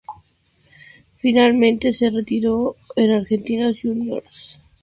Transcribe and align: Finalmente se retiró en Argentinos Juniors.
Finalmente 1.17 1.93
se 1.93 2.09
retiró 2.09 2.75
en 2.95 3.11
Argentinos 3.11 3.77
Juniors. 3.83 4.59